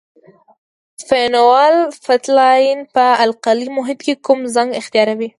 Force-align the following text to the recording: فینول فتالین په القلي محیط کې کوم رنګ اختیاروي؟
فینول 1.07 1.73
فتالین 2.05 2.77
په 2.95 3.05
القلي 3.25 3.67
محیط 3.77 3.99
کې 4.05 4.13
کوم 4.25 4.39
رنګ 4.55 4.69
اختیاروي؟ 4.79 5.29